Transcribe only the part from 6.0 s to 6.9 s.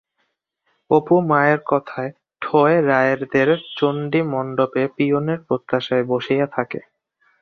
বসিয়া থাকে।